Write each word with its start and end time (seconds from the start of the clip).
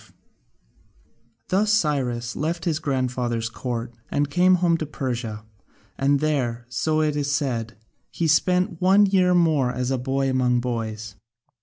5] 0.01 0.13
Thus 1.49 1.71
Cyrus 1.73 2.35
left 2.35 2.65
his 2.65 2.79
grandfather's 2.79 3.49
court 3.49 3.93
and 4.09 4.31
came 4.31 4.55
home 4.55 4.75
to 4.77 4.87
Persia, 4.87 5.45
and 5.95 6.19
there, 6.19 6.65
so 6.69 7.01
it 7.01 7.15
is 7.15 7.31
said, 7.35 7.77
he 8.09 8.25
spent 8.25 8.81
one 8.81 9.05
year 9.05 9.35
more 9.35 9.71
as 9.71 9.91
a 9.91 9.99
boy 9.99 10.27
among 10.27 10.59
boys. 10.59 11.17